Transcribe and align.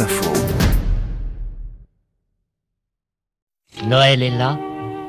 Info. 0.00 0.32
Noël 3.86 4.22
est 4.22 4.30
là, 4.30 4.58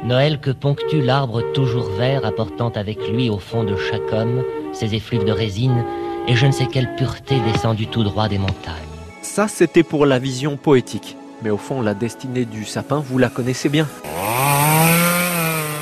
Noël 0.03 0.39
que 0.39 0.51
ponctue 0.51 1.01
l'arbre 1.01 1.41
toujours 1.53 1.89
vert 1.89 2.25
apportant 2.25 2.69
avec 2.69 3.07
lui 3.09 3.29
au 3.29 3.39
fond 3.39 3.63
de 3.63 3.75
chaque 3.77 4.13
homme 4.13 4.43
ses 4.73 4.93
effluves 4.93 5.23
de 5.23 5.31
résine 5.31 5.83
et 6.27 6.35
je 6.35 6.45
ne 6.45 6.51
sais 6.51 6.67
quelle 6.67 6.93
pureté 6.95 7.39
descendue 7.51 7.87
tout 7.87 8.03
droit 8.03 8.27
des 8.27 8.37
montagnes. 8.37 8.75
Ça, 9.21 9.47
c'était 9.47 9.81
pour 9.83 10.05
la 10.05 10.19
vision 10.19 10.55
poétique. 10.55 11.17
Mais 11.41 11.49
au 11.49 11.57
fond, 11.57 11.81
la 11.81 11.95
destinée 11.95 12.45
du 12.45 12.63
sapin, 12.63 12.99
vous 12.99 13.17
la 13.17 13.29
connaissez 13.29 13.69
bien. 13.69 13.87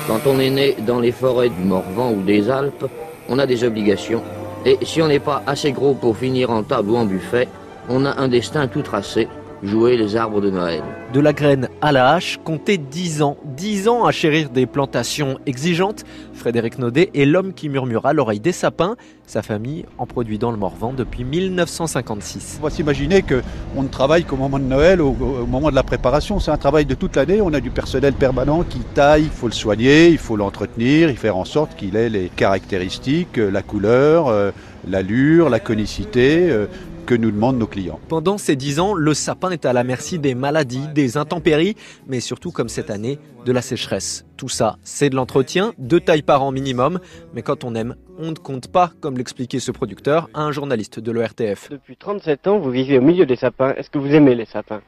Quand 0.06 0.20
on 0.26 0.38
est 0.38 0.50
né 0.50 0.76
dans 0.86 1.00
les 1.00 1.12
forêts 1.12 1.50
du 1.50 1.62
Morvan 1.62 2.12
ou 2.12 2.22
des 2.22 2.48
Alpes, 2.48 2.86
on 3.28 3.38
a 3.38 3.46
des 3.46 3.64
obligations. 3.64 4.22
Et 4.64 4.78
si 4.82 5.02
on 5.02 5.08
n'est 5.08 5.18
pas 5.20 5.42
assez 5.46 5.72
gros 5.72 5.94
pour 5.94 6.16
finir 6.16 6.50
en 6.50 6.62
table 6.62 6.90
ou 6.90 6.96
en 6.96 7.04
buffet, 7.04 7.48
on 7.88 8.04
a 8.04 8.20
un 8.20 8.28
destin 8.28 8.66
tout 8.68 8.82
tracé 8.82 9.28
jouer 9.64 9.96
les 9.96 10.16
arbres 10.16 10.40
de 10.40 10.50
Noël. 10.50 10.82
De 11.12 11.20
la 11.20 11.32
graine 11.32 11.68
à 11.80 11.92
la 11.92 12.12
hache, 12.12 12.38
comptez 12.44 12.76
10 12.76 13.22
ans. 13.22 13.36
10 13.56 13.88
ans 13.88 14.04
à 14.04 14.12
chérir 14.12 14.50
des 14.50 14.66
plantations 14.66 15.38
exigeantes. 15.46 16.04
Frédéric 16.34 16.78
Naudet 16.78 17.10
est 17.14 17.24
l'homme 17.24 17.54
qui 17.54 17.68
murmura 17.68 18.12
l'oreille 18.12 18.40
des 18.40 18.52
sapins. 18.52 18.96
Sa 19.26 19.42
famille 19.42 19.86
en 19.96 20.06
produit 20.06 20.38
dans 20.38 20.50
le 20.50 20.56
Morvan 20.56 20.92
depuis 20.92 21.24
1956. 21.24 22.58
On 22.60 22.64
va 22.64 22.70
s'imaginer 22.70 23.22
qu'on 23.22 23.82
ne 23.82 23.88
travaille 23.88 24.24
qu'au 24.24 24.36
moment 24.36 24.58
de 24.58 24.64
Noël, 24.64 25.00
au, 25.00 25.10
au, 25.10 25.46
moment 25.46 25.70
de 25.70 25.74
la 25.74 25.82
préparation. 25.82 26.40
C'est 26.40 26.50
un 26.50 26.58
travail 26.58 26.84
de 26.84 26.94
toute 26.94 27.16
l'année. 27.16 27.40
On 27.40 27.52
a 27.54 27.60
du 27.60 27.70
personnel 27.70 28.12
permanent 28.12 28.64
qui 28.64 28.80
taille, 28.80 29.24
il 29.24 29.30
faut 29.30 29.46
le 29.46 29.52
soigner, 29.52 30.08
il 30.08 30.18
faut 30.18 30.36
l'entretenir, 30.36 31.08
il 31.08 31.16
faire 31.16 31.36
en 31.36 31.44
sorte 31.44 31.74
qu'il 31.76 31.96
ait 31.96 32.10
les 32.10 32.28
caractéristiques, 32.28 33.36
la 33.38 33.62
couleur, 33.62 34.28
euh, 34.28 34.50
l'allure, 34.86 35.48
la 35.48 35.60
conicité 35.60 36.50
euh, 36.50 36.66
que 37.04 37.14
nous 37.14 37.30
demandent 37.30 37.58
nos 37.58 37.66
clients. 37.66 38.00
Pendant 38.08 38.38
ces 38.38 38.56
dix 38.56 38.80
ans, 38.80 38.94
le 38.94 39.14
sapin 39.14 39.50
est 39.50 39.64
à 39.66 39.72
la 39.72 39.84
merci 39.84 40.18
des 40.18 40.34
maladies, 40.34 40.88
des 40.94 41.16
intempéries, 41.16 41.76
mais 42.06 42.20
surtout 42.20 42.50
comme 42.50 42.68
cette 42.68 42.90
année, 42.90 43.18
de 43.44 43.52
la 43.52 43.62
sécheresse. 43.62 44.24
Tout 44.36 44.48
ça, 44.48 44.76
c'est 44.82 45.10
de 45.10 45.16
l'entretien, 45.16 45.72
deux 45.78 46.00
tailles 46.00 46.22
par 46.22 46.42
an 46.42 46.50
minimum, 46.50 46.98
mais 47.34 47.42
quand 47.42 47.64
on 47.64 47.74
aime, 47.74 47.94
on 48.18 48.30
ne 48.30 48.36
compte 48.36 48.68
pas, 48.68 48.90
comme 49.00 49.16
l'expliquait 49.18 49.60
ce 49.60 49.70
producteur 49.70 50.28
à 50.34 50.42
un 50.42 50.52
journaliste 50.52 51.00
de 51.00 51.12
l'ORTF. 51.12 51.70
Depuis 51.70 51.96
37 51.96 52.46
ans, 52.46 52.58
vous 52.58 52.70
vivez 52.70 52.98
au 52.98 53.02
milieu 53.02 53.26
des 53.26 53.36
sapins. 53.36 53.74
Est-ce 53.74 53.90
que 53.90 53.98
vous 53.98 54.14
aimez 54.14 54.34
les 54.34 54.46
sapins? 54.46 54.80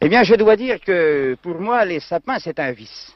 Eh 0.00 0.08
bien, 0.08 0.22
je 0.22 0.34
dois 0.34 0.56
dire 0.56 0.80
que 0.80 1.36
pour 1.42 1.60
moi, 1.60 1.84
les 1.84 2.00
sapins, 2.00 2.38
c'est 2.38 2.58
un 2.58 2.72
vice. 2.72 3.14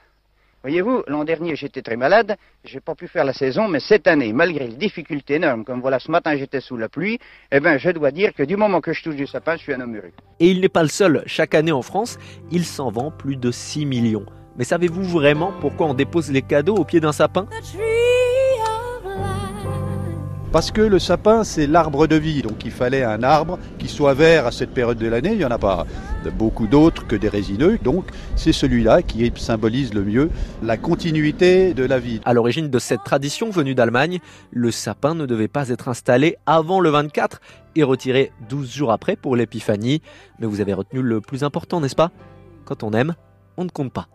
Voyez-vous, 0.64 1.02
l'an 1.08 1.24
dernier, 1.24 1.56
j'étais 1.56 1.82
très 1.82 1.96
malade, 1.96 2.38
j'ai 2.64 2.80
pas 2.80 2.94
pu 2.94 3.06
faire 3.06 3.26
la 3.26 3.34
saison, 3.34 3.68
mais 3.68 3.80
cette 3.80 4.06
année, 4.06 4.32
malgré 4.32 4.66
les 4.66 4.76
difficultés 4.76 5.34
énormes, 5.34 5.62
comme 5.62 5.82
voilà, 5.82 5.98
ce 5.98 6.10
matin, 6.10 6.38
j'étais 6.38 6.62
sous 6.62 6.78
la 6.78 6.88
pluie, 6.88 7.18
eh 7.52 7.60
bien, 7.60 7.76
je 7.76 7.90
dois 7.90 8.10
dire 8.10 8.32
que 8.32 8.42
du 8.42 8.56
moment 8.56 8.80
que 8.80 8.94
je 8.94 9.02
touche 9.02 9.14
du 9.14 9.26
sapin, 9.26 9.56
je 9.56 9.60
suis 9.60 9.74
un 9.74 9.80
homme 9.82 9.94
heureux. 9.94 10.12
Et 10.40 10.48
il 10.48 10.62
n'est 10.62 10.70
pas 10.70 10.82
le 10.82 10.88
seul. 10.88 11.22
Chaque 11.26 11.54
année 11.54 11.70
en 11.70 11.82
France, 11.82 12.16
il 12.50 12.64
s'en 12.64 12.90
vend 12.90 13.10
plus 13.10 13.36
de 13.36 13.50
6 13.50 13.84
millions. 13.84 14.24
Mais 14.56 14.64
savez-vous 14.64 15.04
vraiment 15.04 15.52
pourquoi 15.60 15.88
on 15.88 15.92
dépose 15.92 16.32
les 16.32 16.40
cadeaux 16.40 16.76
au 16.76 16.84
pied 16.86 16.98
d'un 16.98 17.12
sapin? 17.12 17.46
Parce 20.50 20.70
que 20.70 20.80
le 20.80 20.98
sapin, 20.98 21.44
c'est 21.44 21.66
l'arbre 21.66 22.06
de 22.06 22.16
vie. 22.16 22.40
Donc 22.40 22.64
il 22.64 22.70
fallait 22.70 23.02
un 23.02 23.22
arbre 23.22 23.58
qui 23.78 23.88
soit 23.88 24.14
vert 24.14 24.46
à 24.46 24.50
cette 24.50 24.72
période 24.72 24.96
de 24.96 25.08
l'année. 25.08 25.32
Il 25.32 25.38
n'y 25.38 25.44
en 25.44 25.50
a 25.50 25.58
pas 25.58 25.84
beaucoup 26.30 26.66
d'autres 26.66 27.06
que 27.06 27.16
des 27.16 27.28
résineux. 27.28 27.78
Donc 27.82 28.06
c'est 28.36 28.52
celui-là 28.52 29.02
qui 29.02 29.32
symbolise 29.36 29.94
le 29.94 30.04
mieux 30.04 30.30
la 30.62 30.76
continuité 30.76 31.74
de 31.74 31.84
la 31.84 31.98
vie. 31.98 32.20
À 32.24 32.32
l'origine 32.32 32.70
de 32.70 32.78
cette 32.78 33.04
tradition 33.04 33.50
venue 33.50 33.74
d'Allemagne, 33.74 34.18
le 34.50 34.70
sapin 34.70 35.14
ne 35.14 35.26
devait 35.26 35.48
pas 35.48 35.68
être 35.68 35.88
installé 35.88 36.36
avant 36.46 36.80
le 36.80 36.90
24 36.90 37.40
et 37.76 37.82
retiré 37.82 38.32
12 38.48 38.72
jours 38.72 38.92
après 38.92 39.16
pour 39.16 39.36
l'épiphanie. 39.36 40.02
Mais 40.38 40.46
vous 40.46 40.60
avez 40.60 40.74
retenu 40.74 41.02
le 41.02 41.20
plus 41.20 41.44
important, 41.44 41.80
n'est-ce 41.80 41.96
pas? 41.96 42.10
Quand 42.64 42.82
on 42.82 42.92
aime, 42.92 43.14
on 43.56 43.64
ne 43.64 43.70
compte 43.70 43.92
pas. 43.92 44.08